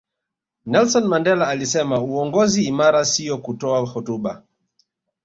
nelson 0.65 1.03
mandela 1.07 1.47
alisema 1.47 2.01
uongozi 2.01 2.63
imara 2.63 3.05
siyo 3.05 3.37
kutoa 3.37 3.79
hotuba 3.85 4.43